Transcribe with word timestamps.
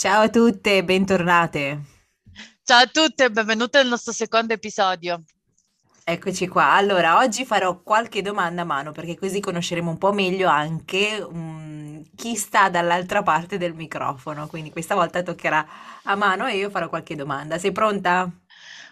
Ciao 0.00 0.22
a 0.22 0.30
tutte 0.30 0.78
e 0.78 0.82
bentornate. 0.82 1.80
Ciao 2.64 2.84
a 2.84 2.86
tutte 2.86 3.24
e 3.24 3.30
benvenute 3.30 3.76
al 3.76 3.86
nostro 3.86 4.14
secondo 4.14 4.54
episodio. 4.54 5.24
Eccoci 6.02 6.48
qua. 6.48 6.72
Allora, 6.72 7.18
oggi 7.18 7.44
farò 7.44 7.82
qualche 7.82 8.22
domanda 8.22 8.62
a 8.62 8.64
mano 8.64 8.92
perché 8.92 9.18
così 9.18 9.40
conosceremo 9.40 9.90
un 9.90 9.98
po' 9.98 10.14
meglio 10.14 10.48
anche 10.48 11.20
um, 11.20 12.02
chi 12.16 12.34
sta 12.34 12.70
dall'altra 12.70 13.22
parte 13.22 13.58
del 13.58 13.74
microfono. 13.74 14.46
Quindi 14.46 14.70
questa 14.70 14.94
volta 14.94 15.22
toccherà 15.22 15.68
a 16.04 16.14
mano 16.14 16.46
e 16.46 16.56
io 16.56 16.70
farò 16.70 16.88
qualche 16.88 17.14
domanda. 17.14 17.58
Sei 17.58 17.70
pronta? 17.70 18.26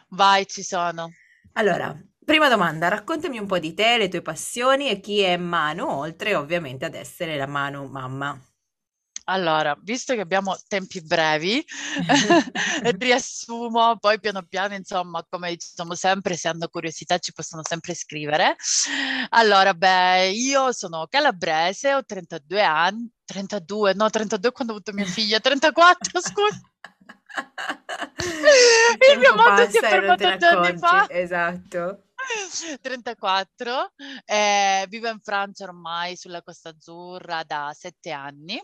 Vai, 0.08 0.46
ci 0.46 0.62
sono. 0.62 1.10
Allora, 1.54 1.98
prima 2.22 2.50
domanda, 2.50 2.88
raccontami 2.88 3.38
un 3.38 3.46
po' 3.46 3.58
di 3.58 3.72
te, 3.72 3.96
le 3.96 4.08
tue 4.08 4.20
passioni 4.20 4.90
e 4.90 5.00
chi 5.00 5.20
è 5.20 5.38
Manu, 5.38 5.88
oltre 5.88 6.34
ovviamente 6.34 6.84
ad 6.84 6.94
essere 6.94 7.38
la 7.38 7.46
Manu 7.46 7.86
mamma. 7.86 8.38
Allora, 9.30 9.76
visto 9.82 10.14
che 10.14 10.20
abbiamo 10.20 10.56
tempi 10.68 11.02
brevi, 11.02 11.62
riassumo, 12.98 13.98
poi 13.98 14.18
piano 14.20 14.42
piano, 14.42 14.74
insomma, 14.74 15.24
come 15.28 15.54
diciamo 15.54 15.94
sempre, 15.94 16.34
se 16.34 16.48
hanno 16.48 16.68
curiosità 16.68 17.18
ci 17.18 17.32
possono 17.32 17.62
sempre 17.62 17.94
scrivere. 17.94 18.56
Allora, 19.30 19.74
beh, 19.74 20.30
io 20.30 20.72
sono 20.72 21.06
calabrese, 21.10 21.92
ho 21.92 22.04
32 22.04 22.62
anni, 22.62 23.10
32, 23.26 23.92
no, 23.94 24.08
32 24.08 24.52
quando 24.52 24.72
ho 24.72 24.76
avuto 24.76 24.92
mia 24.94 25.04
figlia, 25.04 25.38
34, 25.40 26.20
scusa. 26.20 26.60
Il 29.12 29.18
mio 29.18 29.34
mondo 29.34 29.68
si 29.68 29.76
è 29.76 29.80
fermato 29.80 30.36
due 30.36 30.48
anni 30.48 30.78
fa. 30.78 31.06
Esatto. 31.10 32.04
34, 32.80 33.92
eh, 34.24 34.86
vivo 34.88 35.08
in 35.08 35.20
Francia 35.20 35.64
ormai 35.64 36.16
sulla 36.16 36.42
Costa 36.42 36.70
Azzurra 36.70 37.42
da 37.44 37.72
sette 37.74 38.10
anni 38.10 38.60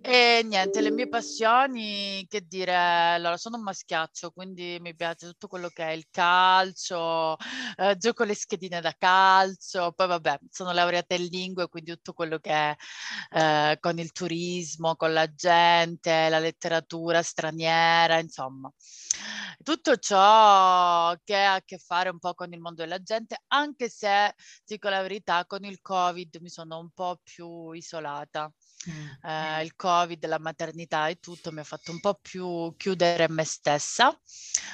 e 0.00 0.42
niente, 0.44 0.80
le 0.80 0.90
mie 0.90 1.08
passioni, 1.08 2.24
che 2.28 2.42
dire, 2.46 2.74
allora 2.74 3.36
sono 3.36 3.56
un 3.56 3.62
maschiaccio, 3.62 4.30
quindi 4.30 4.78
mi 4.80 4.94
piace 4.94 5.26
tutto 5.26 5.46
quello 5.48 5.68
che 5.70 5.84
è 5.88 5.90
il 5.90 6.06
calcio, 6.10 7.36
eh, 7.76 7.96
gioco 7.96 8.24
le 8.24 8.34
schedine 8.34 8.80
da 8.80 8.94
calcio, 8.98 9.92
poi 9.92 10.06
vabbè, 10.06 10.38
sono 10.50 10.72
laureata 10.72 11.14
in 11.14 11.24
lingue, 11.26 11.68
quindi 11.68 11.92
tutto 11.92 12.12
quello 12.12 12.38
che 12.38 12.50
è 12.50 12.76
eh, 13.30 13.76
con 13.80 13.98
il 13.98 14.12
turismo, 14.12 14.96
con 14.96 15.12
la 15.12 15.26
gente, 15.34 16.28
la 16.28 16.38
letteratura 16.38 17.22
straniera, 17.22 18.18
insomma. 18.18 18.72
Tutto 19.62 19.96
ciò 19.96 21.14
che 21.24 21.36
ha 21.36 21.54
a 21.54 21.62
che 21.64 21.78
fare 21.78 22.08
un 22.08 22.18
po' 22.18 22.34
con 22.34 22.52
il 22.52 22.60
mondo 22.60 22.82
della 22.82 23.00
gente, 23.02 23.42
anche 23.48 23.88
se, 23.90 24.34
dico 24.64 24.88
la 24.88 25.02
verità, 25.02 25.44
con 25.46 25.64
il 25.64 25.80
Covid 25.80 26.36
mi 26.40 26.48
sono 26.48 26.78
un 26.78 26.90
po' 26.90 27.20
più 27.22 27.72
isolata. 27.72 28.50
Mm. 28.88 29.28
Eh, 29.28 29.62
il 29.64 29.76
covid, 29.76 30.24
la 30.26 30.38
maternità 30.38 31.08
e 31.08 31.20
tutto 31.20 31.52
mi 31.52 31.60
ha 31.60 31.64
fatto 31.64 31.90
un 31.90 32.00
po' 32.00 32.18
più 32.20 32.74
chiudere 32.76 33.28
me 33.28 33.44
stessa, 33.44 34.18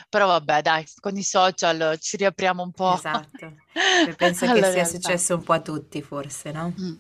però 0.09 0.27
vabbè 0.27 0.63
dai, 0.63 0.87
con 1.01 1.17
i 1.17 1.25
social 1.25 1.99
ci 1.99 2.17
riapriamo 2.17 2.63
un 2.63 2.73
po'. 2.73 2.95
Esatto, 2.95 3.55
penso 4.17 4.47
che 4.47 4.63
sia 4.63 4.71
realtà. 4.71 4.85
successo 4.85 5.35
un 5.35 5.43
po' 5.43 5.55
a 5.55 5.61
tutti 5.61 6.03
forse, 6.03 6.53
no? 6.53 6.73
Mm. 6.81 6.95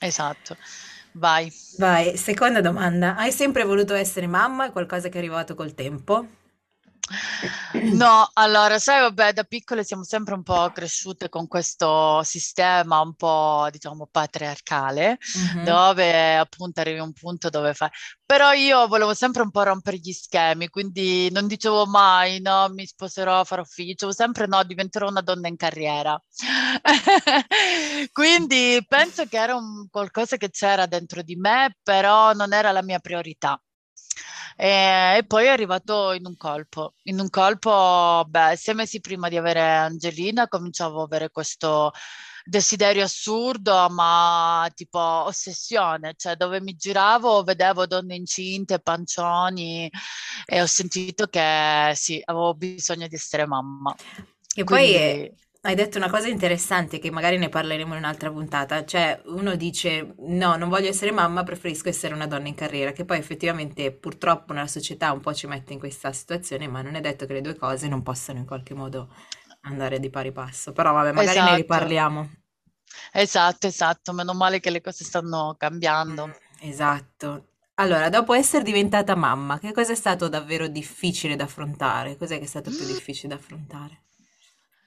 Esatto. 0.00 0.56
Vai. 1.12 1.52
Vai, 1.76 2.16
seconda 2.16 2.60
domanda. 2.60 3.16
Hai 3.16 3.32
sempre 3.32 3.64
voluto 3.64 3.94
essere 3.94 4.26
mamma? 4.26 4.66
È 4.66 4.72
qualcosa 4.72 5.08
che 5.08 5.16
è 5.16 5.18
arrivato 5.18 5.54
col 5.54 5.74
tempo? 5.74 6.26
No, 7.92 8.28
allora, 8.34 8.78
sai, 8.78 9.00
vabbè, 9.00 9.32
da 9.32 9.44
piccole 9.44 9.84
siamo 9.84 10.04
sempre 10.04 10.34
un 10.34 10.42
po' 10.42 10.70
cresciute 10.72 11.28
con 11.28 11.46
questo 11.46 12.22
sistema 12.22 13.00
un 13.00 13.14
po', 13.14 13.68
diciamo, 13.70 14.08
patriarcale, 14.10 15.18
mm-hmm. 15.38 15.64
dove 15.64 16.36
appunto 16.36 16.80
arrivi 16.80 16.98
a 16.98 17.02
un 17.02 17.12
punto 17.12 17.48
dove 17.50 17.74
fai... 17.74 17.88
Però 18.24 18.52
io 18.52 18.86
volevo 18.88 19.14
sempre 19.14 19.42
un 19.42 19.50
po' 19.50 19.62
rompere 19.62 19.96
gli 19.96 20.12
schemi, 20.12 20.68
quindi 20.68 21.30
non 21.30 21.46
dicevo 21.46 21.86
mai, 21.86 22.40
no, 22.40 22.68
mi 22.68 22.84
sposerò, 22.86 23.42
farò 23.44 23.64
figli, 23.64 23.88
dicevo 23.88 24.12
sempre 24.12 24.46
no, 24.46 24.62
diventerò 24.64 25.08
una 25.08 25.22
donna 25.22 25.48
in 25.48 25.56
carriera. 25.56 26.20
quindi 28.12 28.84
penso 28.86 29.24
che 29.26 29.38
era 29.38 29.54
un 29.54 29.88
qualcosa 29.90 30.36
che 30.36 30.50
c'era 30.50 30.86
dentro 30.86 31.22
di 31.22 31.36
me, 31.36 31.74
però 31.82 32.32
non 32.34 32.52
era 32.52 32.70
la 32.70 32.82
mia 32.82 32.98
priorità. 32.98 33.58
E, 34.60 35.18
e, 35.18 35.24
poi 35.24 35.44
è 35.44 35.48
arrivato 35.50 36.10
in 36.10 36.26
un 36.26 36.36
colpo. 36.36 36.94
In 37.04 37.20
un 37.20 37.30
colpo, 37.30 38.24
beh, 38.26 38.56
sei 38.56 38.74
mesi 38.74 39.00
prima 39.00 39.28
di 39.28 39.36
avere 39.36 39.60
Angelina 39.62 40.48
cominciavo 40.48 41.00
a 41.00 41.04
avere 41.04 41.30
questo 41.30 41.92
desiderio 42.42 43.04
assurdo, 43.04 43.88
ma 43.90 44.68
tipo 44.74 44.98
ossessione, 44.98 46.14
cioè 46.16 46.34
dove 46.34 46.60
mi 46.60 46.74
giravo 46.74 47.44
vedevo 47.44 47.86
donne 47.86 48.16
incinte, 48.16 48.80
pancioni 48.80 49.88
e 50.44 50.60
ho 50.60 50.66
sentito 50.66 51.28
che 51.28 51.92
sì, 51.94 52.20
avevo 52.24 52.54
bisogno 52.54 53.06
di 53.06 53.14
essere 53.14 53.46
mamma. 53.46 53.94
E 54.56 54.64
Quindi... 54.64 54.92
poi 54.92 55.32
hai 55.68 55.74
detto 55.74 55.98
una 55.98 56.08
cosa 56.08 56.28
interessante 56.28 56.98
che 56.98 57.10
magari 57.10 57.36
ne 57.36 57.50
parleremo 57.50 57.92
in 57.92 57.98
un'altra 57.98 58.30
puntata, 58.30 58.86
cioè 58.86 59.20
uno 59.26 59.54
dice 59.54 60.14
no, 60.20 60.56
non 60.56 60.70
voglio 60.70 60.88
essere 60.88 61.10
mamma, 61.10 61.42
preferisco 61.42 61.90
essere 61.90 62.14
una 62.14 62.26
donna 62.26 62.48
in 62.48 62.54
carriera, 62.54 62.92
che 62.92 63.04
poi 63.04 63.18
effettivamente 63.18 63.92
purtroppo 63.92 64.54
nella 64.54 64.66
società 64.66 65.12
un 65.12 65.20
po' 65.20 65.34
ci 65.34 65.46
mette 65.46 65.74
in 65.74 65.78
questa 65.78 66.10
situazione, 66.10 66.66
ma 66.68 66.80
non 66.80 66.94
è 66.94 67.02
detto 67.02 67.26
che 67.26 67.34
le 67.34 67.42
due 67.42 67.54
cose 67.54 67.86
non 67.86 68.02
possano 68.02 68.38
in 68.38 68.46
qualche 68.46 68.72
modo 68.72 69.14
andare 69.62 70.00
di 70.00 70.08
pari 70.08 70.32
passo, 70.32 70.72
però 70.72 70.94
vabbè, 70.94 71.12
magari 71.12 71.36
esatto. 71.36 71.50
ne 71.50 71.56
riparliamo. 71.56 72.30
Esatto, 73.12 73.66
esatto, 73.66 74.12
meno 74.14 74.32
male 74.32 74.60
che 74.60 74.70
le 74.70 74.80
cose 74.80 75.04
stanno 75.04 75.54
cambiando. 75.58 76.28
Mm, 76.28 76.30
esatto. 76.60 77.48
Allora, 77.74 78.08
dopo 78.08 78.32
essere 78.32 78.64
diventata 78.64 79.14
mamma, 79.14 79.58
che 79.58 79.72
cosa 79.72 79.92
è 79.92 79.96
stato 79.96 80.28
davvero 80.28 80.66
difficile 80.66 81.36
da 81.36 81.44
affrontare? 81.44 82.16
Cos'è 82.16 82.38
che 82.38 82.44
è 82.44 82.48
stato 82.48 82.70
più 82.70 82.86
difficile 82.86 83.28
da 83.28 83.34
affrontare? 83.34 84.04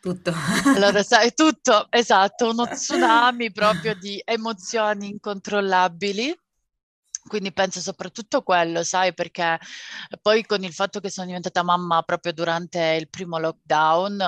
Tutto. 0.02 0.34
Allora, 0.76 1.04
sai, 1.04 1.32
tutto, 1.36 1.86
esatto, 1.92 2.50
uno 2.50 2.68
tsunami 2.68 3.52
proprio 3.52 3.94
di 3.94 4.20
emozioni 4.26 5.10
incontrollabili 5.10 6.36
quindi 7.28 7.54
penso 7.54 7.80
soprattutto 7.80 8.42
quello, 8.44 8.84
sai, 8.84 9.14
perché 9.14 9.60
poi 10.22 10.46
con 10.46 10.64
il 10.64 10.74
fatto 10.74 11.00
che 11.00 11.10
sono 11.10 11.28
diventata 11.28 11.64
mamma 11.64 12.02
proprio 12.04 12.34
durante 12.34 12.98
il 13.00 13.10
primo 13.10 13.38
lockdown, 13.40 14.20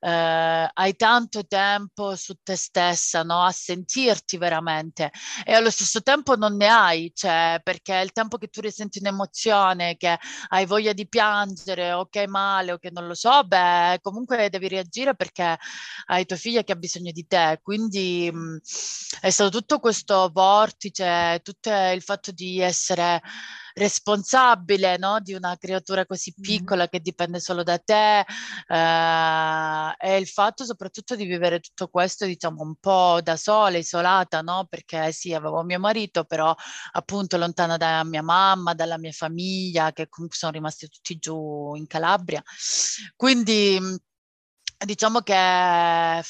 eh, 0.00 0.70
hai 0.72 0.96
tanto 0.96 1.46
tempo 1.46 2.14
su 2.16 2.34
te 2.42 2.56
stessa, 2.56 3.22
no? 3.22 3.42
A 3.42 3.50
sentirti 3.52 4.36
veramente 4.36 5.10
e 5.44 5.52
allo 5.54 5.70
stesso 5.70 6.02
tempo 6.02 6.36
non 6.36 6.56
ne 6.56 6.68
hai, 6.68 7.10
cioè, 7.14 7.60
perché 7.62 7.94
il 7.96 8.12
tempo 8.12 8.36
che 8.38 8.48
tu 8.48 8.60
risenti 8.60 8.98
un'emozione, 9.00 9.96
che 9.96 10.18
hai 10.48 10.66
voglia 10.66 10.92
di 10.92 11.08
piangere 11.08 11.92
o 11.92 12.06
che 12.06 12.20
hai 12.20 12.26
male 12.26 12.72
o 12.72 12.78
che 12.78 12.90
non 12.90 13.06
lo 13.06 13.14
so, 13.14 13.42
beh, 13.44 13.98
comunque 14.02 14.48
devi 14.50 14.68
reagire 14.68 15.14
perché 15.14 15.56
hai 16.06 16.26
tua 16.26 16.36
figlia 16.36 16.62
che 16.62 16.72
ha 16.72 16.76
bisogno 16.76 17.10
di 17.12 17.26
te. 17.26 17.58
Quindi 17.62 18.30
mh, 18.32 18.58
è 19.20 19.30
stato 19.30 19.50
tutto 19.50 19.78
questo 19.78 20.30
vortice, 20.32 21.40
tutto 21.42 21.70
il 21.70 22.02
fatto 22.02 22.32
di 22.34 22.60
essere 22.60 23.22
responsabile 23.74 24.96
no? 24.98 25.18
di 25.20 25.34
una 25.34 25.56
creatura 25.56 26.06
così 26.06 26.32
piccola 26.40 26.88
che 26.88 27.00
dipende 27.00 27.40
solo 27.40 27.62
da 27.62 27.78
te 27.78 28.20
eh, 28.20 29.94
e 29.98 30.16
il 30.16 30.26
fatto 30.26 30.64
soprattutto 30.64 31.16
di 31.16 31.24
vivere 31.24 31.60
tutto 31.60 31.88
questo 31.88 32.24
diciamo 32.24 32.62
un 32.62 32.76
po' 32.76 33.20
da 33.22 33.36
sola, 33.36 33.76
isolata, 33.76 34.42
no? 34.42 34.66
perché 34.68 35.12
sì, 35.12 35.34
avevo 35.34 35.62
mio 35.62 35.78
marito, 35.78 36.24
però 36.24 36.54
appunto 36.92 37.36
lontana 37.36 37.76
da 37.76 38.04
mia 38.04 38.22
mamma, 38.22 38.74
dalla 38.74 38.98
mia 38.98 39.12
famiglia, 39.12 39.92
che 39.92 40.08
comunque 40.08 40.38
sono 40.38 40.52
rimasti 40.52 40.88
tutti 40.88 41.16
giù 41.18 41.74
in 41.74 41.86
Calabria. 41.86 42.42
Quindi 43.16 43.78
Diciamo 44.84 45.20
che 45.20 45.34
è 45.34 46.20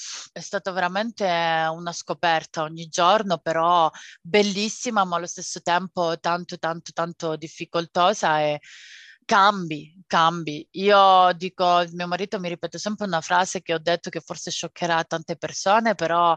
stata 0.41 0.71
veramente 0.71 1.25
una 1.25 1.93
scoperta 1.93 2.63
ogni 2.63 2.87
giorno, 2.89 3.39
però 3.39 3.91
bellissima, 4.21 5.05
ma 5.05 5.17
allo 5.17 5.27
stesso 5.27 5.61
tempo 5.61 6.19
tanto, 6.21 6.59
tanto, 6.59 6.93
tanto 6.93 7.37
difficoltosa 7.37 8.41
e 8.41 8.61
cambi, 9.25 10.03
cambi. 10.07 10.67
Io 10.73 11.33
dico, 11.35 11.85
mio 11.93 12.07
marito 12.07 12.39
mi 12.39 12.49
ripete 12.49 12.79
sempre 12.79 13.07
una 13.07 13.21
frase 13.21 13.63
che 13.63 13.75
ho 13.75 13.79
detto 13.79 14.11
che 14.11 14.21
forse 14.21 14.51
scioccherà 14.51 15.03
tante 15.05 15.37
persone, 15.37 15.95
però 15.95 16.37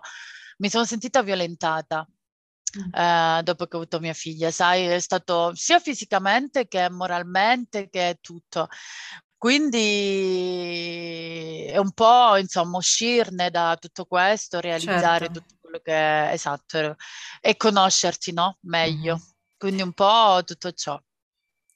mi 0.57 0.69
sono 0.69 0.85
sentita 0.85 1.21
violentata 1.21 2.07
mm. 2.79 2.93
eh, 2.93 3.41
dopo 3.43 3.65
che 3.65 3.75
ho 3.75 3.79
avuto 3.79 3.99
mia 3.99 4.13
figlia, 4.13 4.51
sai, 4.51 4.85
è 4.85 4.99
stato 4.99 5.53
sia 5.55 5.79
fisicamente 5.79 6.67
che 6.67 6.89
moralmente 6.89 7.89
che 7.89 8.17
tutto. 8.21 8.67
Quindi 9.37 11.27
è 11.67 11.77
un 11.77 11.91
po', 11.91 12.37
insomma, 12.37 12.77
uscirne 12.77 13.51
da 13.51 13.77
tutto 13.79 14.05
questo, 14.05 14.59
realizzare 14.59 15.25
certo. 15.25 15.41
tutto 15.41 15.55
quello 15.61 15.79
che 15.83 15.93
è 15.93 16.29
esatto 16.33 16.95
e 17.39 17.55
conoscerti, 17.55 18.33
no? 18.33 18.57
Meglio. 18.61 19.15
Mm-hmm. 19.15 19.25
Quindi 19.57 19.81
un 19.83 19.93
po' 19.93 20.41
tutto 20.43 20.71
ciò. 20.71 20.99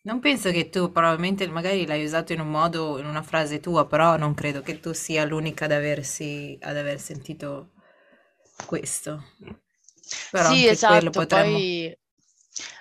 Non 0.03 0.19
penso 0.19 0.49
che 0.49 0.69
tu 0.69 0.91
probabilmente 0.91 1.47
magari 1.47 1.85
l'hai 1.85 2.03
usato 2.03 2.33
in 2.33 2.39
un 2.39 2.49
modo, 2.49 2.97
in 2.97 3.05
una 3.05 3.21
frase 3.21 3.59
tua, 3.59 3.85
però 3.85 4.17
non 4.17 4.33
credo 4.33 4.61
che 4.61 4.79
tu 4.79 4.93
sia 4.93 5.23
l'unica 5.25 5.65
ad 5.65 5.71
aversi, 5.71 6.57
ad 6.61 6.75
aver 6.75 6.99
sentito 6.99 7.73
questo. 8.65 9.23
Però 10.31 10.51
sì, 10.51 10.67
esatto, 10.67 11.11
potremmo... 11.11 11.57
poi 11.57 11.95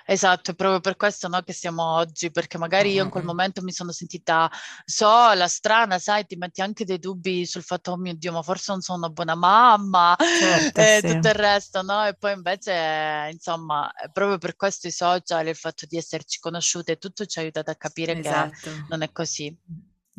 Esatto, 0.05 0.51
è 0.51 0.55
proprio 0.55 0.81
per 0.81 0.97
questo 0.97 1.27
no, 1.27 1.41
che 1.41 1.53
siamo 1.53 1.83
oggi, 1.83 2.29
perché 2.31 2.57
magari 2.57 2.91
io 2.91 3.03
in 3.03 3.09
quel 3.09 3.23
momento 3.23 3.61
mi 3.61 3.71
sono 3.71 3.91
sentita 3.91 4.49
sola, 4.83 5.47
strana, 5.47 5.97
sai, 5.97 6.25
ti 6.25 6.35
metti 6.35 6.61
anche 6.61 6.83
dei 6.83 6.99
dubbi 6.99 7.45
sul 7.45 7.63
fatto, 7.63 7.91
oh 7.91 7.97
mio 7.97 8.13
Dio, 8.13 8.33
ma 8.33 8.41
forse 8.41 8.71
non 8.71 8.81
sono 8.81 8.97
una 8.99 9.09
buona 9.09 9.35
mamma 9.35 10.15
certo, 10.17 10.79
e 10.81 10.99
sì. 11.01 11.13
tutto 11.13 11.27
il 11.29 11.35
resto, 11.35 11.81
no? 11.81 12.05
E 12.05 12.15
poi 12.15 12.33
invece, 12.33 13.29
insomma, 13.31 13.89
proprio 14.11 14.37
per 14.37 14.55
questo 14.55 14.87
i 14.87 14.91
social, 14.91 15.47
il 15.47 15.55
fatto 15.55 15.85
di 15.87 15.97
esserci 15.97 16.39
conosciute, 16.39 16.97
tutto 16.97 17.25
ci 17.25 17.39
ha 17.39 17.41
aiutato 17.41 17.71
a 17.71 17.75
capire 17.75 18.17
esatto. 18.17 18.51
che 18.61 18.85
non 18.89 19.01
è 19.01 19.11
così. 19.11 19.55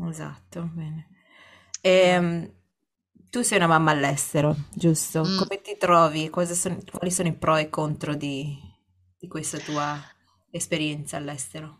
Esatto, 0.09 0.71
bene. 0.73 1.09
E, 1.81 1.91
ehm, 1.91 2.53
tu 3.29 3.43
sei 3.43 3.59
una 3.59 3.67
mamma 3.67 3.91
all'estero, 3.91 4.57
giusto? 4.73 5.25
Mm. 5.25 5.39
Come 5.39 5.61
ti 5.61 5.77
trovi? 5.79 6.31
Sono, 6.53 6.79
quali 6.91 7.11
sono 7.11 7.29
i 7.29 7.35
pro 7.35 7.57
e 7.57 7.63
i 7.63 7.71
contro 7.71 8.15
di 8.15 8.71
di 9.23 9.29
questa 9.29 9.59
tua 9.59 9.97
esperienza 10.51 11.17
all'estero? 11.17 11.79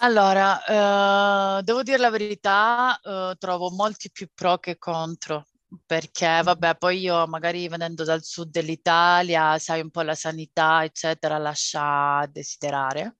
Allora, 0.00 1.58
eh, 1.58 1.62
devo 1.62 1.82
dire 1.82 1.96
la 1.96 2.10
verità, 2.10 3.00
eh, 3.00 3.36
trovo 3.38 3.70
molti 3.70 4.10
più 4.10 4.28
pro 4.34 4.58
che 4.58 4.76
contro, 4.76 5.46
perché 5.86 6.42
vabbè, 6.42 6.76
poi 6.76 6.98
io 7.00 7.26
magari 7.26 7.66
venendo 7.68 8.04
dal 8.04 8.22
sud 8.22 8.50
dell'Italia, 8.50 9.58
sai 9.58 9.80
un 9.80 9.88
po' 9.90 10.02
la 10.02 10.14
sanità, 10.14 10.84
eccetera, 10.84 11.38
lascia 11.38 12.26
desiderare 12.30 13.16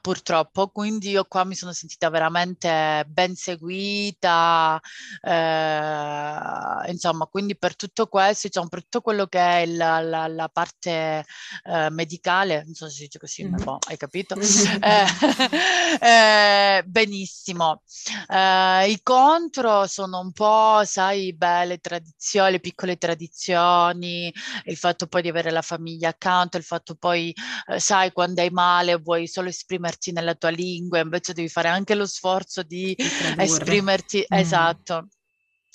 purtroppo, 0.00 0.68
quindi 0.68 1.10
io 1.10 1.24
qua 1.24 1.44
mi 1.44 1.54
sono 1.54 1.72
sentita 1.72 2.08
veramente 2.08 3.04
ben 3.08 3.34
seguita, 3.34 4.80
eh, 5.22 6.90
insomma, 6.90 7.26
quindi 7.26 7.56
per 7.56 7.76
tutto 7.76 8.06
questo, 8.06 8.46
diciamo, 8.48 8.68
per 8.68 8.82
tutto 8.82 9.00
quello 9.00 9.26
che 9.26 9.38
è 9.38 9.66
la, 9.66 10.00
la, 10.00 10.26
la 10.28 10.48
parte 10.48 11.24
eh, 11.64 11.90
medicale, 11.90 12.62
non 12.64 12.74
so 12.74 12.88
se 12.88 12.94
si 12.94 13.02
dice 13.02 13.18
così, 13.18 13.44
mm-hmm. 13.44 13.62
ma 13.64 13.78
hai 13.88 13.96
capito? 13.96 14.34
eh, 14.80 15.06
eh, 16.78 16.82
benissimo. 16.84 17.82
Eh, 18.28 18.90
I 18.90 19.00
contro 19.02 19.86
sono 19.86 20.20
un 20.20 20.32
po', 20.32 20.82
sai, 20.84 21.34
belle 21.34 21.78
tradizioni, 21.78 22.52
le 22.52 22.60
piccole 22.60 22.96
tradizioni, 22.96 24.32
il 24.64 24.76
fatto 24.76 25.06
poi 25.06 25.22
di 25.22 25.28
avere 25.28 25.50
la 25.50 25.62
famiglia 25.62 26.08
accanto, 26.10 26.56
il 26.56 26.64
fatto 26.64 26.94
poi, 26.94 27.34
eh, 27.66 27.80
sai, 27.80 28.12
quando 28.12 28.40
hai 28.40 28.50
male 28.50 28.96
vuoi 28.96 29.26
solo 29.26 29.39
esprimerti 29.48 30.12
nella 30.12 30.34
tua 30.34 30.50
lingua, 30.50 31.00
invece 31.00 31.32
devi 31.32 31.48
fare 31.48 31.68
anche 31.68 31.94
lo 31.94 32.06
sforzo 32.06 32.62
di 32.62 32.94
esprimerti, 33.36 34.18
mm. 34.18 34.36
esatto 34.36 35.08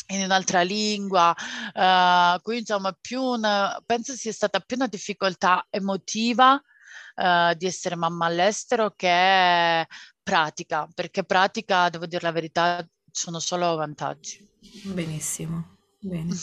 in 0.07 0.21
un'altra 0.21 0.61
lingua, 0.61 1.33
uh, 1.73 2.39
quindi 2.41 2.61
insomma 2.61 2.95
più 2.99 3.21
una, 3.21 3.81
penso 3.85 4.13
sia 4.13 4.31
stata 4.31 4.59
più 4.59 4.75
una 4.75 4.87
difficoltà 4.87 5.65
emotiva 5.69 6.53
uh, 6.53 7.53
di 7.55 7.65
essere 7.65 7.95
mamma 7.95 8.27
all'estero 8.27 8.93
che 8.95 9.87
pratica, 10.21 10.87
perché 10.93 11.23
pratica, 11.23 11.89
devo 11.89 12.05
dire 12.05 12.21
la 12.21 12.31
verità, 12.31 12.87
sono 13.11 13.39
solo 13.39 13.75
vantaggi. 13.75 14.47
Benissimo, 14.83 15.77
bene. 15.99 16.35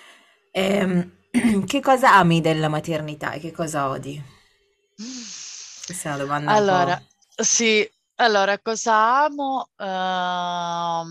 eh, 0.52 1.10
che 1.66 1.80
cosa 1.80 2.14
ami 2.14 2.40
della 2.40 2.68
maternità 2.68 3.32
e 3.32 3.40
che 3.40 3.52
cosa 3.52 3.88
odi? 3.88 4.22
Questa 5.90 6.10
è 6.10 6.14
una 6.14 6.22
domanda 6.22 6.52
Allora, 6.52 7.02
sì, 7.34 7.90
allora 8.14 8.56
cosa 8.60 9.24
amo? 9.24 9.70
Ehm, 9.76 11.10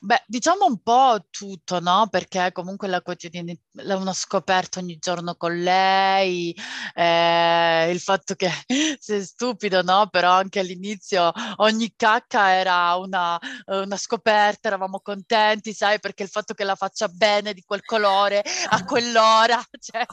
Beh, 0.00 0.22
diciamo 0.26 0.66
un 0.66 0.82
po' 0.82 1.24
tutto, 1.30 1.80
no? 1.80 2.08
Perché 2.10 2.50
comunque 2.52 2.88
la 2.88 3.00
quotidianità, 3.00 3.62
una 3.96 4.12
scoperta 4.12 4.80
ogni 4.80 4.98
giorno 4.98 5.34
con 5.36 5.56
lei, 5.58 6.54
eh, 6.92 7.90
il 7.90 8.00
fatto 8.00 8.34
che 8.34 8.50
sei 9.00 9.24
stupido, 9.24 9.80
no? 9.82 10.08
Però 10.08 10.32
anche 10.32 10.58
all'inizio 10.60 11.32
ogni 11.56 11.94
cacca 11.96 12.50
era 12.52 12.96
una, 12.96 13.38
una, 13.66 13.96
scoperta, 13.96 14.68
eravamo 14.68 15.00
contenti, 15.00 15.72
sai? 15.72 15.98
Perché 16.00 16.24
il 16.24 16.28
fatto 16.28 16.52
che 16.52 16.64
la 16.64 16.74
faccia 16.74 17.08
bene 17.08 17.54
di 17.54 17.62
quel 17.64 17.82
colore 17.84 18.42
a 18.70 18.84
quell'ora, 18.84 19.62
cioè... 19.80 20.04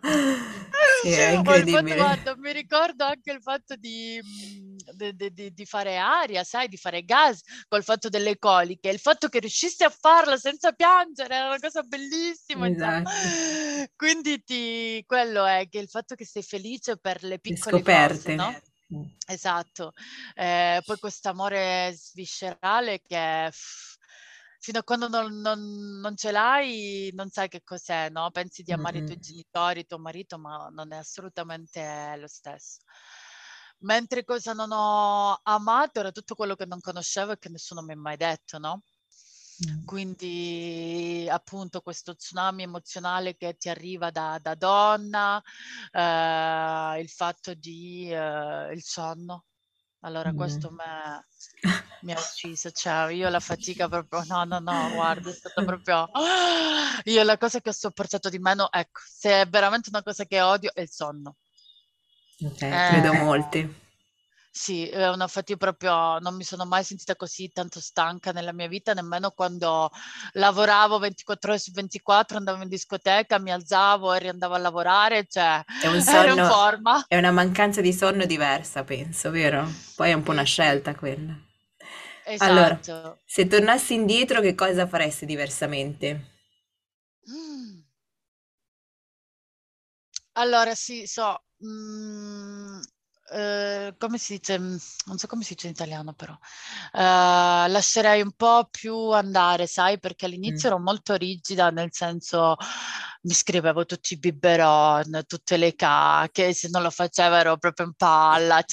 Sì, 1.02 1.10
è 1.10 1.30
incredibile. 1.34 1.96
Fatto, 1.96 2.22
guarda, 2.22 2.36
mi 2.36 2.52
ricordo 2.52 3.04
anche 3.04 3.32
il 3.32 3.40
fatto 3.40 3.76
di, 3.76 4.20
di, 4.92 5.32
di, 5.32 5.52
di, 5.52 5.64
fare 5.66 5.96
aria, 5.96 6.44
sai, 6.44 6.68
di 6.68 6.76
fare 6.76 7.04
gas 7.04 7.40
col 7.68 7.84
fatto 7.84 8.08
delle 8.08 8.38
coliche, 8.38 8.88
il 8.88 8.98
fatto 8.98 9.28
che 9.28 9.40
riuscissi 9.40 9.84
a 9.84 9.90
farlo 9.90 10.36
senza 10.36 10.72
piangere 10.72 11.34
era 11.34 11.46
una 11.46 11.58
cosa 11.58 11.82
bellissima. 11.82 12.68
Esatto. 12.68 13.10
Quindi 13.96 14.42
ti, 14.42 15.02
quello 15.06 15.44
è 15.44 15.68
che 15.68 15.78
il 15.78 15.88
fatto 15.88 16.14
che 16.14 16.24
sei 16.24 16.42
felice 16.42 16.96
per 16.98 17.22
le 17.22 17.38
piccole 17.38 17.76
le 17.76 17.82
scoperte. 17.82 18.14
cose, 18.14 18.34
no? 18.34 18.60
Mm. 18.92 19.04
Esatto. 19.28 19.92
Eh, 20.34 20.82
poi 20.84 20.98
questo 20.98 21.28
amore 21.28 21.92
sviscerale 21.94 23.00
che 23.00 23.50
fino 24.60 24.78
a 24.78 24.82
quando 24.84 25.08
non, 25.08 25.40
non, 25.40 26.00
non, 26.00 26.16
ce 26.16 26.30
l'hai 26.30 27.10
non 27.14 27.30
sai 27.30 27.48
che 27.48 27.62
cos'è, 27.64 28.10
no? 28.10 28.30
Pensi 28.30 28.62
di 28.62 28.72
amare 28.72 28.98
mm-hmm. 28.98 29.04
i 29.04 29.06
tuoi 29.06 29.20
genitori, 29.20 29.86
tuo 29.86 29.98
marito, 29.98 30.38
ma 30.38 30.68
non 30.70 30.92
è 30.92 30.96
assolutamente 30.96 32.16
lo 32.18 32.28
stesso. 32.28 32.80
Mentre 33.78 34.24
cosa 34.24 34.52
non 34.52 34.70
ho 34.72 35.40
amato 35.42 36.00
era 36.00 36.12
tutto 36.12 36.34
quello 36.34 36.54
che 36.54 36.66
non 36.66 36.80
conoscevo 36.80 37.32
e 37.32 37.38
che 37.38 37.48
nessuno 37.48 37.80
mi 37.82 37.92
ha 37.92 37.96
mai 37.96 38.16
detto, 38.18 38.58
no? 38.58 38.82
Mm. 39.66 39.84
Quindi 39.84 41.26
appunto 41.30 41.80
questo 41.80 42.14
tsunami 42.14 42.62
emozionale 42.62 43.36
che 43.36 43.56
ti 43.56 43.68
arriva 43.70 44.10
da, 44.10 44.38
da 44.40 44.54
donna, 44.54 45.42
eh, 45.90 47.00
il 47.00 47.08
fatto 47.08 47.54
di 47.54 48.10
eh, 48.10 48.72
il 48.72 48.82
sonno. 48.82 49.44
Allora 50.02 50.32
questo 50.32 50.70
me, 50.70 51.26
mi 52.02 52.12
ha 52.12 52.18
ucciso, 52.18 52.70
cioè 52.70 53.12
io 53.12 53.28
la 53.28 53.40
fatica 53.40 53.86
proprio, 53.86 54.24
no, 54.28 54.44
no, 54.44 54.58
no, 54.58 54.90
guarda, 54.94 55.28
è 55.28 55.32
stata 55.32 55.62
proprio... 55.64 56.08
Io 57.04 57.22
la 57.22 57.38
cosa 57.38 57.60
che 57.60 57.70
ho 57.70 57.72
sopportato 57.72 58.28
di 58.28 58.38
meno, 58.38 58.70
ecco, 58.70 59.00
se 59.04 59.42
è 59.42 59.46
veramente 59.46 59.88
una 59.90 60.02
cosa 60.02 60.24
che 60.24 60.40
odio 60.40 60.70
è 60.74 60.82
il 60.82 60.90
sonno. 60.90 61.36
Ok, 62.44 62.62
eh, 62.62 62.86
credo 62.90 63.12
molti. 63.14 63.74
Sì, 64.52 64.88
è 64.88 65.08
una 65.08 65.28
fatica 65.28 65.56
proprio, 65.56 66.18
non 66.18 66.34
mi 66.34 66.42
sono 66.42 66.66
mai 66.66 66.82
sentita 66.82 67.14
così 67.14 67.50
tanto 67.50 67.80
stanca 67.80 68.32
nella 68.32 68.52
mia 68.52 68.66
vita, 68.66 68.92
nemmeno 68.94 69.30
quando 69.30 69.90
lavoravo 70.32 70.98
24 70.98 71.52
ore 71.52 71.60
su 71.60 71.70
24, 71.70 72.36
andavo 72.36 72.62
in 72.62 72.68
discoteca, 72.68 73.38
mi 73.38 73.52
alzavo 73.52 74.12
e 74.12 74.18
riandavo 74.18 74.54
a 74.54 74.58
lavorare, 74.58 75.26
cioè 75.28 75.62
è 75.80 75.86
un 75.86 76.00
sonno, 76.00 76.18
ero 76.24 76.32
in 76.32 76.50
forma. 76.50 77.04
È 77.06 77.16
una 77.16 77.30
mancanza 77.30 77.80
di 77.80 77.92
sonno 77.92 78.26
diversa, 78.26 78.82
penso, 78.82 79.30
vero? 79.30 79.68
Poi 79.94 80.10
è 80.10 80.14
un 80.14 80.24
po' 80.24 80.32
una 80.32 80.42
scelta 80.42 80.96
quella. 80.96 81.32
Esatto. 82.24 82.50
Allora, 82.50 83.18
se 83.24 83.46
tornassi 83.46 83.94
indietro, 83.94 84.40
che 84.40 84.56
cosa 84.56 84.86
faresti 84.88 85.26
diversamente? 85.26 86.26
Mm. 87.30 87.80
Allora, 90.32 90.74
sì, 90.74 91.06
so, 91.06 91.40
mm, 91.64 92.80
eh, 93.30 93.94
come 93.98 94.18
si 94.18 94.36
dice, 94.36 94.58
mm, 94.58 94.76
non 95.06 95.18
so 95.18 95.26
come 95.26 95.42
si 95.42 95.54
dice 95.54 95.66
in 95.68 95.72
italiano 95.72 96.12
però, 96.12 96.32
eh, 96.32 97.68
lascerei 97.68 98.20
un 98.22 98.32
po' 98.32 98.68
più 98.70 99.10
andare, 99.10 99.66
sai, 99.66 99.98
perché 99.98 100.26
all'inizio 100.26 100.68
mm. 100.68 100.72
ero 100.72 100.82
molto 100.82 101.14
rigida, 101.14 101.70
nel 101.70 101.90
senso 101.92 102.56
mi 103.22 103.32
scrivevo 103.32 103.84
tutti 103.86 104.14
i 104.14 104.18
biberon, 104.18 105.24
tutte 105.26 105.56
le 105.56 105.74
cacche, 105.74 106.52
se 106.52 106.68
non 106.70 106.82
lo 106.82 106.90
facevo 106.90 107.34
ero 107.34 107.56
proprio 107.56 107.86
in 107.86 107.94
palla. 107.94 108.64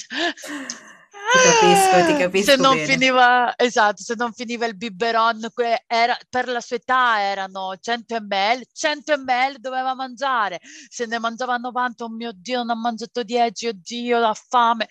Ti 1.30 1.38
capisco, 1.38 2.06
ti 2.06 2.18
capisco 2.18 2.50
se 2.52 2.56
non 2.56 2.78
finiva, 2.78 3.52
esatto, 3.56 4.02
se 4.02 4.14
non 4.16 4.32
finiva 4.32 4.64
il 4.64 4.76
biberon, 4.76 5.46
era, 5.86 6.16
per 6.28 6.48
la 6.48 6.60
sua 6.60 6.76
età 6.76 7.20
erano 7.20 7.74
100 7.78 8.20
ml, 8.20 8.62
100 8.72 9.18
ml 9.18 9.58
doveva 9.58 9.94
mangiare, 9.94 10.58
se 10.88 11.04
ne 11.04 11.18
mangiava 11.18 11.58
90, 11.58 12.04
oh 12.04 12.08
mio 12.08 12.32
Dio, 12.34 12.58
non 12.58 12.70
ha 12.70 12.74
mangiato 12.76 13.22
10, 13.22 13.66
oddio, 13.68 14.18
la 14.18 14.34
fame. 14.34 14.88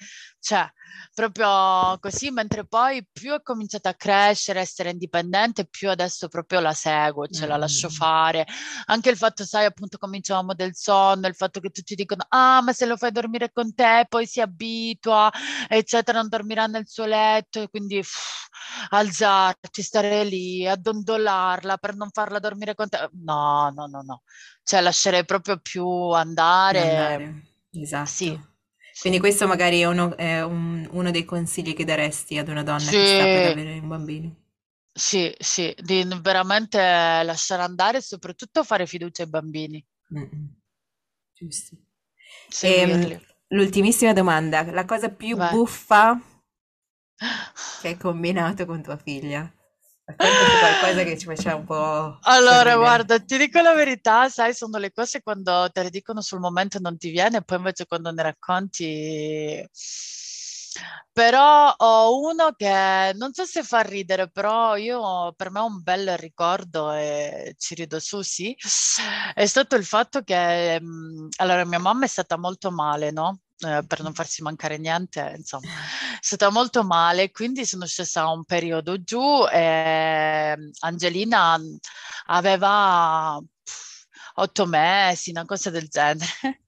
Cioè 0.48 0.66
proprio 1.14 1.98
così, 2.00 2.32
mentre 2.32 2.66
poi 2.66 3.06
più 3.12 3.34
è 3.34 3.42
cominciata 3.42 3.90
a 3.90 3.96
crescere, 3.96 4.62
essere 4.62 4.92
indipendente, 4.92 5.66
più 5.66 5.90
adesso 5.90 6.30
proprio 6.30 6.62
la 6.62 6.72
seguo, 6.74 7.28
ce 7.28 7.46
la 7.46 7.58
lascio 7.58 7.88
mm. 7.88 7.92
fare. 7.92 8.46
Anche 8.86 9.10
il 9.10 9.18
fatto, 9.18 9.44
sai, 9.44 9.66
appunto 9.66 9.98
cominciavamo 9.98 10.54
del 10.54 10.74
sonno, 10.74 11.28
il 11.28 11.36
fatto 11.36 11.60
che 11.60 11.70
tutti 11.70 11.96
dicono, 11.96 12.26
ah, 12.30 12.62
ma 12.62 12.72
se 12.72 12.86
lo 12.86 12.96
fai 12.96 13.12
dormire 13.12 13.52
con 13.52 13.74
te, 13.76 14.06
poi 14.08 14.26
si 14.26 14.40
abitua, 14.40 15.30
eccetera, 15.68 16.20
non 16.20 16.30
dormirà 16.30 16.66
nel 16.68 16.88
suo 16.88 17.06
letto, 17.06 17.62
e 17.64 17.68
quindi 17.68 17.98
uff, 17.98 18.48
alzarti, 18.90 19.82
stare 19.82 20.24
lì, 20.24 20.66
addondolarla 20.66 21.78
per 21.78 21.96
non 21.96 22.10
farla 22.10 22.40
dormire 22.40 22.74
con 22.74 22.88
te. 22.88 23.10
No, 23.24 23.70
no, 23.76 23.86
no, 23.88 24.02
no. 24.02 24.22
Cioè 24.64 24.80
lascerei 24.80 25.26
proprio 25.26 25.60
più 25.60 25.86
andare. 25.86 26.80
andare. 26.80 27.42
Esatto. 27.72 28.06
Sì. 28.06 28.56
Quindi 29.00 29.20
questo 29.20 29.48
magari 29.48 29.80
è 29.80 29.86
uno, 29.88 30.16
è 30.18 30.44
un- 30.44 30.88
uno 30.92 31.12
dei 31.12 31.26
consigli 31.26 31.74
che 31.74 31.86
daresti 31.86 32.38
ad 32.38 32.48
una 32.50 32.64
donna 32.64 32.94
che 32.94 33.06
sta 33.06 33.28
per 33.28 33.46
avere 33.46 33.80
un 33.80 33.88
bambino. 33.88 34.36
sì, 34.92 35.34
sì, 35.40 35.74
di 35.82 36.04
veramente 36.22 36.78
lasciare 36.80 37.62
andare 37.64 37.98
e 38.00 38.02
soprattutto 38.02 38.64
fare 38.66 38.86
fiducia 38.88 39.24
ai 39.24 39.30
bambini, 39.30 39.86
Mm-mm. 40.14 40.50
Giusto. 41.34 41.78
Ehm, 42.60 43.20
l'ultimissima 43.50 44.14
domanda, 44.14 44.64
la 44.72 44.86
cosa 44.86 45.10
più 45.10 45.38
Vai. 45.38 45.38
buffa 45.38 46.20
che 47.80 47.88
hai 47.88 47.98
combinato 47.98 48.66
con 48.68 48.84
tua 48.84 48.98
figlia? 48.98 49.52
Raccontaci 50.10 50.58
qualcosa 50.60 51.04
che 51.04 51.18
ci 51.18 51.26
faccia 51.26 51.56
un 51.56 51.66
po' 51.66 52.18
Allora, 52.22 52.72
sorridere. 52.72 52.78
guarda, 52.78 53.20
ti 53.20 53.38
dico 53.38 53.60
la 53.62 53.74
verità, 53.74 54.30
sai, 54.30 54.54
sono 54.54 54.78
le 54.78 54.92
cose 54.94 55.22
quando 55.22 55.70
te 55.72 55.84
le 55.84 55.90
dicono 55.90 56.22
sul 56.22 56.40
momento 56.40 56.80
non 56.80 56.98
ti 56.98 57.10
viene, 57.10 57.42
poi 57.44 57.58
invece 57.58 57.86
quando 57.86 58.12
ne 58.12 58.24
racconti... 58.24 59.70
Però 61.12 61.74
ho 61.76 62.20
uno 62.22 62.52
che 62.56 63.12
non 63.16 63.34
so 63.34 63.44
se 63.46 63.64
fa 63.64 63.82
ridere, 63.82 64.30
però 64.30 64.76
io 64.76 65.34
per 65.36 65.50
me 65.50 65.60
è 65.60 65.64
un 65.64 65.82
bel 65.82 66.16
ricordo 66.18 66.92
e 66.94 67.56
ci 67.58 67.74
rido 67.74 68.00
su, 68.00 68.22
sì. 68.22 68.56
È 69.34 69.46
stato 69.48 69.76
il 69.76 69.84
fatto 69.86 70.22
che, 70.22 70.80
mm, 70.80 71.28
allora, 71.38 71.66
mia 71.66 71.80
mamma 71.80 72.06
è 72.06 72.08
stata 72.08 72.38
molto 72.38 72.70
male, 72.72 73.10
no? 73.12 73.40
Eh, 73.60 73.84
per 73.88 74.04
non 74.04 74.14
farsi 74.14 74.44
mancare 74.44 74.78
niente, 74.78 75.34
insomma, 75.36 75.68
è 75.68 76.20
stata 76.22 76.50
molto 76.52 76.84
male, 76.84 77.32
quindi 77.32 77.66
sono 77.66 77.88
scesa 77.88 78.28
un 78.28 78.44
periodo 78.46 79.02
giù 79.02 79.48
e 79.52 80.56
mm, 80.56 80.70
Angelina 80.82 81.60
aveva 82.28 83.42
otto 84.36 84.66
mesi, 84.68 85.32
una 85.32 85.46
cosa 85.46 85.72
del 85.72 85.88
genere. 85.88 86.67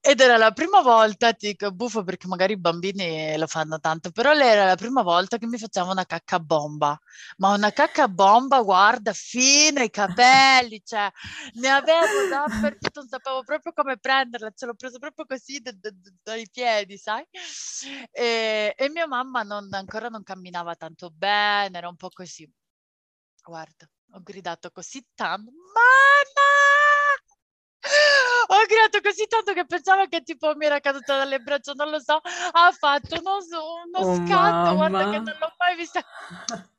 Ed 0.00 0.20
era 0.20 0.36
la 0.36 0.52
prima 0.52 0.80
volta, 0.82 1.32
ti 1.32 1.48
dico, 1.48 1.70
buffo 1.72 2.04
perché 2.04 2.26
magari 2.26 2.52
i 2.52 2.58
bambini 2.58 3.36
lo 3.38 3.46
fanno 3.46 3.80
tanto, 3.80 4.10
però 4.10 4.32
era 4.32 4.64
la 4.64 4.76
prima 4.76 5.02
volta 5.02 5.38
che 5.38 5.46
mi 5.46 5.58
faceva 5.58 5.90
una 5.90 6.04
cacca 6.04 6.38
bomba, 6.38 6.98
ma 7.38 7.52
una 7.54 7.72
cacca 7.72 8.06
bomba, 8.08 8.60
guarda, 8.62 9.12
fino 9.12 9.80
ai 9.80 9.90
capelli, 9.90 10.82
cioè 10.84 11.10
ne 11.54 11.68
avevo 11.68 12.28
dappertutto, 12.30 13.00
non 13.00 13.08
sapevo 13.08 13.42
proprio 13.42 13.72
come 13.72 13.98
prenderla, 13.98 14.50
ce 14.54 14.66
l'ho 14.66 14.74
presa 14.74 14.98
proprio 14.98 15.24
così 15.26 15.58
d- 15.60 15.72
d- 15.72 16.12
dai 16.22 16.46
piedi, 16.52 16.96
sai? 16.98 17.26
E, 18.12 18.74
e 18.76 18.88
mia 18.90 19.06
mamma 19.06 19.42
non- 19.42 19.72
ancora 19.72 20.08
non 20.08 20.22
camminava 20.22 20.74
tanto 20.76 21.10
bene, 21.10 21.76
era 21.78 21.88
un 21.88 21.96
po' 21.96 22.10
così. 22.10 22.48
Guarda, 23.42 23.88
ho 24.12 24.22
gridato 24.22 24.70
così 24.70 25.04
tanto, 25.14 25.50
mamma! 25.50 26.83
Ho 28.54 28.66
gridato 28.66 29.00
così 29.02 29.26
tanto 29.26 29.52
che 29.52 29.66
pensavo 29.66 30.06
che 30.06 30.22
tipo 30.22 30.54
mi 30.54 30.66
era 30.66 30.78
caduta 30.80 31.16
dalle 31.16 31.40
braccia, 31.40 31.72
non 31.74 31.90
lo 31.90 31.98
so. 32.00 32.20
Ha 32.52 32.70
fatto 32.72 33.16
uno, 33.20 33.38
uno 33.84 33.98
Oh 33.98 34.14
scatto, 34.26 34.74
guarda 34.74 35.08
che 35.08 35.18
mamma. 35.18 35.30
non 35.30 35.36
l'ho 35.40 35.54
mai 35.58 35.76
vista. 35.76 36.02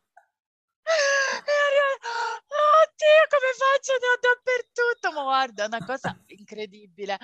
E 0.85 1.53
arriva- 1.65 2.43
Oddio, 2.45 3.21
come 3.29 3.51
faccio? 3.57 3.91
Ne 3.99 4.07
ho 4.13 4.19
dappertutto, 4.21 5.11
ma 5.11 5.23
guarda, 5.23 5.63
è 5.63 5.67
una 5.67 5.83
cosa 5.83 6.15
incredibile. 6.27 7.17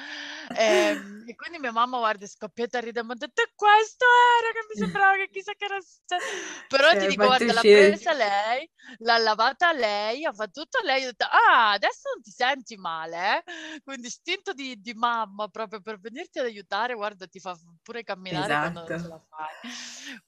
Ehm, 0.58 1.24
E, 1.28 1.36
quindi 1.36 1.60
mia 1.60 1.72
mamma, 1.72 1.98
guarda, 2.00 2.26
è 2.26 2.28
scoppiata 2.28 2.80
a 2.80 2.82
ridere, 2.82 3.06
mi 3.06 3.12
ha 3.14 3.16
detto, 3.16 3.42
"E 3.42 3.52
questo 3.56 4.06
era 4.40 4.52
che 4.52 4.66
mi 4.68 4.76
sembrava 4.76 5.16
che 5.16 5.30
chissà 5.30 5.54
che 5.54 5.66
era 5.66 5.80
successo. 5.80 6.66
Però 6.68 6.90
Cioè, 6.90 6.98
ti 6.98 7.08
dico, 7.08 7.26
guarda, 7.26 7.54
l'ha 7.54 7.62
presa 7.62 8.14
lei, 8.14 8.70
l'ha 9.00 9.18
lavata 9.18 9.72
lei, 9.72 10.26
ha 10.26 10.34
fatto 10.34 10.62
tutto 10.62 10.80
lei, 10.84 11.04
ho 11.04 11.08
detto, 11.08 11.26
ah, 11.26 11.72
adesso 11.72 12.10
non 12.14 12.22
ti 12.24 12.32
senti 12.32 12.76
male, 12.78 13.44
eh? 13.46 13.82
Quindi 13.84 14.08
istinto 14.08 14.54
di, 14.54 14.80
di 14.82 14.94
mamma 14.94 15.48
proprio 15.50 15.80
per 15.82 16.00
venirti 16.00 16.40
ad 16.40 16.46
aiutare, 16.46 16.94
guarda, 16.96 17.28
ti 17.28 17.40
fa 17.40 17.56
pure 17.84 18.04
camminare 18.04 18.58
quando 18.58 18.80
non 18.82 18.90
ce 18.90 19.08
Esatto. 19.08 19.08
la 19.08 19.20
fai. 19.30 20.20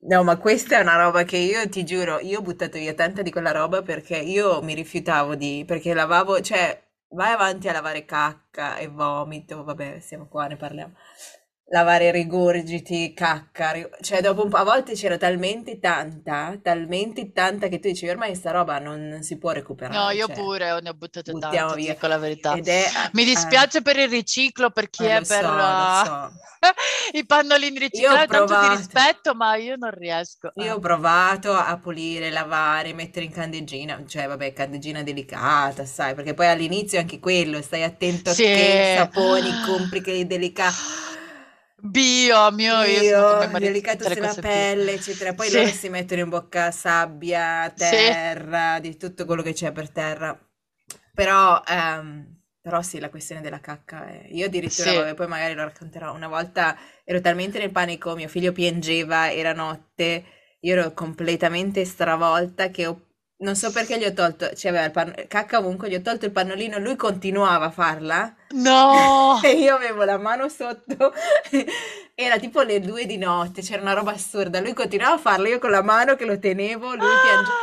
No, 0.00 0.22
ma 0.24 0.36
questa 0.38 0.78
è 0.78 0.80
una 0.80 0.96
roba 0.96 1.24
che 1.24 1.36
io 1.36 1.68
ti 1.68 1.84
giuro, 1.84 2.18
io 2.20 2.38
ho 2.38 2.42
buttato 2.42 2.78
via 2.78 2.94
tanta 2.94 3.22
di 3.22 3.30
quella 3.30 3.50
roba 3.52 3.82
perché 3.82 4.16
io 4.16 4.62
mi 4.62 4.74
rifiutavo 4.74 5.34
di, 5.34 5.64
perché 5.66 5.92
lavavo, 5.94 6.40
cioè, 6.40 6.80
vai 7.10 7.32
avanti 7.32 7.68
a 7.68 7.72
lavare 7.72 8.04
cacca 8.04 8.76
e 8.78 8.86
vomito, 8.88 9.64
vabbè, 9.64 9.98
siamo 10.00 10.26
qua, 10.28 10.46
ne 10.46 10.56
parliamo. 10.56 10.94
Lavare 11.70 12.10
rigorgiti, 12.10 13.12
cacca, 13.12 13.72
cioè 14.00 14.22
dopo 14.22 14.42
un 14.42 14.48
po', 14.48 14.56
a 14.56 14.64
volte 14.64 14.94
c'era 14.94 15.18
talmente 15.18 15.78
tanta, 15.78 16.58
talmente 16.62 17.32
tanta 17.32 17.68
che 17.68 17.78
tu 17.78 17.88
dicevi 17.88 18.10
ormai 18.12 18.34
sta 18.34 18.50
roba 18.52 18.78
non, 18.78 19.18
si 19.22 19.36
può 19.38 19.52
No, 19.52 19.54
recuperare, 19.54 20.14
io 20.14 20.26
cioè, 20.26 20.34
pure 20.34 20.80
ne 20.80 20.88
ho 20.88 20.94
buttate 20.94 21.36
tante, 21.36 21.74
via. 21.74 21.92
dico 21.92 22.06
la 22.06 22.18
verità. 22.18 22.54
È, 22.62 22.84
Mi 23.12 23.24
eh, 23.24 23.24
dispiace 23.24 23.82
per 23.82 23.96
il 23.98 24.08
riciclo, 24.08 24.70
per 24.70 24.88
chi 24.90 25.04
eh, 25.06 25.16
è 25.16 25.22
per 25.22 25.44
so, 25.44 25.46
uh, 25.46 25.94
so. 25.94 26.32
i 27.12 27.26
pannolini 27.26 27.78
Io 27.92 28.12
ho 28.12 28.16
riciclati, 28.16 28.26
provato. 28.26 28.68
rispetto, 28.68 29.34
ma 29.34 29.56
io 29.56 29.76
non 29.76 29.90
riesco. 29.90 30.50
Io 30.54 30.74
ho 30.74 30.78
provato 30.80 31.52
a 31.54 31.78
pulire, 31.78 32.30
lavare, 32.30 32.92
mettere 32.92 33.24
in 33.26 33.32
candeggina, 33.32 34.04
cioè 34.06 34.26
vabbè, 34.26 34.52
candeggina 34.52 35.02
delicata, 35.02 35.84
sai, 35.84 36.14
perché 36.14 36.34
poi 36.34 36.48
all'inizio 36.48 36.98
anche 36.98 37.20
quello, 37.20 37.62
stai 37.62 37.84
attento 37.84 38.30
a 38.30 38.34
che 38.34 38.94
saponi 38.96 39.50
compri, 39.66 40.00
che 40.00 40.26
delicati. 40.26 40.76
Bio, 41.82 42.50
mio, 42.52 42.82
io 42.84 43.02
sono 43.02 43.24
come 43.24 43.46
Io, 43.46 43.50
marito, 43.50 43.80
delicato 43.80 44.04
sulla 44.04 44.36
bio. 44.36 44.36
pelle, 44.36 44.92
eccetera. 44.92 45.34
Poi 45.34 45.50
Sì, 45.50 45.64
loro 45.64 45.72
si 45.72 45.88
mettono 45.88 46.20
in 46.20 46.28
bocca 46.28 46.70
sabbia, 46.70 47.70
sì. 47.74 48.14
terra, 48.16 48.78
di 48.80 48.96
tutto 48.96 49.24
quello 49.24 49.42
che 49.42 49.52
c'è 49.54 49.72
per 49.72 49.90
terra. 49.90 50.38
Però, 51.14 51.62
ehm, 51.66 52.40
però 52.60 52.82
sì, 52.82 52.98
la 52.98 53.08
questione 53.10 53.40
della 53.40 53.60
cacca. 53.60 54.06
è- 54.06 54.28
Io 54.30 54.46
addirittura, 54.46 54.92
Sì. 54.92 54.92
vabbè, 54.92 55.14
poi 55.14 55.26
magari 55.28 55.54
lo 55.54 55.64
racconterò. 55.64 56.14
Una 56.14 56.28
volta 56.28 56.76
ero 57.04 57.20
talmente 57.20 57.58
nel 57.58 57.70
panico, 57.72 58.14
mio 58.14 58.28
figlio 58.28 58.52
piangeva, 58.52 59.32
era 59.32 59.52
notte, 59.52 60.24
io 60.60 60.72
ero 60.74 60.92
completamente 60.92 61.84
stravolta 61.84 62.68
che 62.70 62.86
ho- 62.86 63.06
non 63.38 63.54
so 63.56 63.70
perché 63.72 63.98
gli 63.98 64.04
ho 64.04 64.12
tolto, 64.12 64.52
cioè 64.54 64.70
aveva 64.70 64.84
il 64.86 64.90
panno- 64.92 65.14
cacca 65.28 65.58
ovunque, 65.58 65.88
gli 65.88 65.94
ho 65.94 66.02
tolto 66.02 66.24
il 66.26 66.32
pannolino, 66.32 66.78
lui 66.78 66.96
continuava 66.96 67.66
a 67.66 67.70
farla. 67.70 68.34
No, 68.50 69.38
E 69.42 69.52
io 69.52 69.74
avevo 69.74 70.04
la 70.04 70.18
mano 70.18 70.48
sotto, 70.48 71.12
era 72.14 72.38
tipo 72.38 72.62
le 72.62 72.80
due 72.80 73.06
di 73.06 73.16
notte, 73.18 73.62
c'era 73.62 73.82
una 73.82 73.92
roba 73.92 74.12
assurda. 74.12 74.60
Lui 74.60 74.72
continuava 74.74 75.14
a 75.14 75.18
farlo, 75.18 75.48
io 75.48 75.58
con 75.58 75.70
la 75.70 75.82
mano 75.82 76.16
che 76.16 76.24
lo 76.24 76.38
tenevo, 76.38 76.94
lui 76.94 76.98
piangeva. 77.22 77.56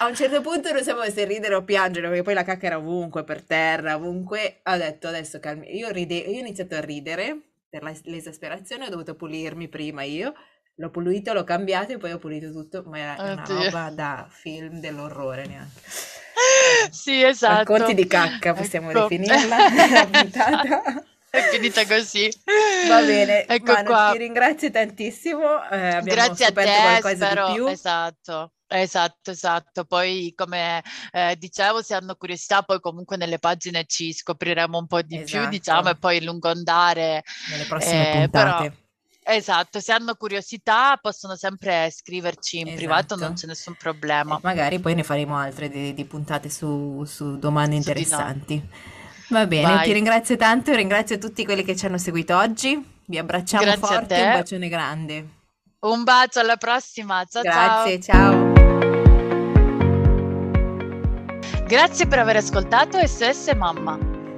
A 0.00 0.06
un 0.06 0.14
certo 0.14 0.40
punto 0.40 0.72
non 0.72 0.82
sapevo 0.82 1.10
se 1.10 1.24
ridere 1.24 1.54
o 1.54 1.62
piangere, 1.64 2.08
perché 2.08 2.22
poi 2.22 2.34
la 2.34 2.42
cacca 2.44 2.66
era 2.66 2.78
ovunque, 2.78 3.24
per 3.24 3.42
terra, 3.42 3.94
ovunque. 3.96 4.60
Ho 4.64 4.76
detto 4.76 5.08
adesso 5.08 5.38
calmi. 5.40 5.76
Io, 5.76 5.88
ride- 5.90 6.14
io 6.16 6.36
ho 6.38 6.40
iniziato 6.40 6.74
a 6.74 6.80
ridere 6.80 7.40
per 7.68 7.82
la- 7.82 7.94
l'esasperazione, 8.04 8.86
ho 8.86 8.90
dovuto 8.90 9.14
pulirmi 9.14 9.68
prima 9.68 10.02
io. 10.02 10.34
L'ho 10.76 10.90
pulito, 10.90 11.32
l'ho 11.32 11.44
cambiato 11.44 11.92
e 11.92 11.98
poi 11.98 12.12
ho 12.12 12.18
pulito 12.18 12.50
tutto, 12.52 12.82
ma 12.86 12.98
era 12.98 13.20
una 13.22 13.42
oddio. 13.42 13.56
roba 13.64 13.90
da 13.90 14.26
film 14.30 14.80
dell'orrore 14.80 15.46
neanche. 15.46 15.80
Sì, 16.90 17.22
esatto. 17.22 17.72
Racconti 17.72 17.94
di 17.94 18.06
cacca, 18.06 18.54
possiamo 18.54 18.90
Ecco. 18.90 18.92
definirla 18.92 19.56
la 19.92 20.06
puntata. 20.06 20.82
È 21.30 21.42
finita 21.42 21.84
così. 21.86 22.30
Va 22.80 23.02
bene, 23.02 23.46
Ecco 23.46 23.72
Manu, 23.72 23.88
qua. 23.88 24.12
ti 24.12 24.16
ringrazio 24.18 24.70
tantissimo. 24.70 25.68
eh, 25.70 25.94
abbiamo 25.94 26.08
Grazie 26.16 26.46
a 26.46 26.52
te, 26.52 26.80
qualcosa 26.80 27.26
spero, 27.26 27.46
di 27.50 27.52
più. 27.54 27.68
esatto, 27.68 28.52
esatto, 28.66 29.30
esatto. 29.30 29.84
Poi, 29.84 30.32
come 30.36 30.82
eh, 31.12 31.36
dicevo, 31.38 31.82
se 31.82 31.94
hanno 31.94 32.14
curiosità, 32.16 32.62
poi 32.62 32.80
comunque 32.80 33.16
nelle 33.16 33.38
pagine 33.38 33.84
ci 33.86 34.12
scopriremo 34.12 34.78
un 34.78 34.86
po' 34.86 35.02
di 35.02 35.20
più, 35.22 35.46
diciamo, 35.46 35.88
e 35.90 35.96
Esatto, 35.96 35.98
poi 35.98 36.22
lungo 36.22 36.48
andare. 36.48 37.22
nelle 37.44 37.66
prossime 37.66 38.06
eh, 38.12 38.28
però, 38.30 38.64
puntate. 38.64 38.83
Esatto, 39.24 39.80
se 39.80 39.92
hanno 39.92 40.14
curiosità 40.14 40.98
possono 41.00 41.34
sempre 41.36 41.90
scriverci 41.90 42.58
in 42.60 42.74
privato, 42.74 43.14
non 43.16 43.24
Esatto. 43.32 43.40
c'è 43.40 43.46
nessun 43.46 43.72
E 43.72 43.76
problema. 43.78 44.38
magari 44.42 44.78
poi 44.78 44.94
ne 44.94 45.02
faremo 45.02 45.36
altre 45.36 45.68
di, 45.68 45.94
di 45.94 46.04
puntate 46.04 46.48
su, 46.50 47.02
su 47.06 47.38
domande 47.38 47.72
Su 47.72 47.88
interessanti. 47.88 48.62
Va 49.28 49.46
bene, 49.46 49.66
ti 49.68 49.74
Vai. 49.74 49.92
ringrazio 49.92 50.36
tanto, 50.36 50.74
ringrazio 50.74 51.18
tutti 51.18 51.44
quelli 51.44 51.64
che 51.64 51.74
ci 51.74 51.86
hanno 51.86 51.98
seguito 51.98 52.36
oggi. 52.36 52.92
Vi 53.06 53.18
abbracciamo 53.18 53.62
Grazie 53.64 53.80
forte, 53.80 54.22
un 54.22 54.32
bacione 54.32 54.68
grande. 54.68 55.28
Un 55.80 56.02
bacio, 56.04 56.40
alla 56.40 56.56
prossima. 56.56 57.24
Ciao 57.24 57.42
ciao. 57.42 57.84
Grazie, 57.84 58.00
ciao. 58.00 58.52
Grazie 61.66 62.06
per 62.06 62.18
aver 62.18 62.36
ascoltato 62.36 63.04
SOS 63.06 63.52
Mamma. 63.56 64.13